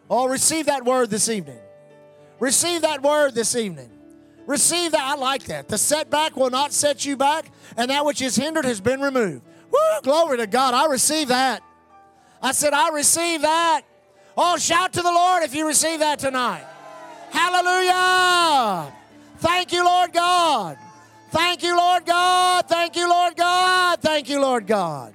[0.09, 1.59] Oh, receive that word this evening.
[2.41, 3.91] Receive that word this evening.
[4.47, 5.03] Receive that.
[5.03, 5.69] I like that.
[5.69, 9.43] The setback will not set you back, and that which is hindered has been removed.
[9.71, 10.75] Woo, glory to God.
[10.75, 11.63] I receive that.
[12.43, 13.83] I said, I receive that.
[14.37, 16.65] Oh, shout to the Lord if you receive that tonight.
[17.31, 18.93] Hallelujah.
[19.39, 20.79] Thank you, Lord God.
[21.31, 22.67] Thank you, Lord God.
[22.67, 24.01] Thank you, Lord God.
[24.01, 25.15] Thank you, Lord God.